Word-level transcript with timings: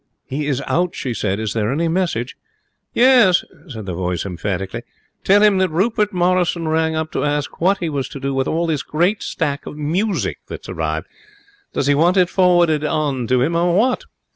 'He 0.25 0.47
is 0.47 0.63
out,' 0.65 0.95
she 0.95 1.13
said. 1.13 1.39
'Is 1.39 1.53
there 1.53 1.71
any 1.71 1.87
message?' 1.87 2.35
'Yes,' 2.91 3.43
said 3.67 3.85
the 3.85 3.93
voice, 3.93 4.25
emphatically. 4.25 4.81
'Tell 5.23 5.43
him 5.43 5.59
that 5.59 5.69
Rupert 5.69 6.11
Morrison 6.11 6.67
rang 6.67 6.95
up 6.95 7.11
to 7.11 7.23
ask 7.23 7.61
what 7.61 7.77
he 7.77 7.87
was 7.87 8.09
to 8.09 8.19
do 8.19 8.33
with 8.33 8.47
all 8.47 8.65
this 8.65 8.81
great 8.81 9.21
stack 9.21 9.67
of 9.67 9.77
music 9.77 10.39
that's 10.47 10.67
arrived. 10.69 11.05
Does 11.73 11.85
he 11.85 11.93
want 11.93 12.17
it 12.17 12.31
forwarded 12.31 12.83
on 12.83 13.27
to 13.27 13.43
him, 13.43 13.55
or 13.55 13.75
what?' 13.77 14.05